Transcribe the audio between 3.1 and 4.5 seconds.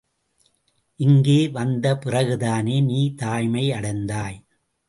தாய்மை அடைந்தாய்.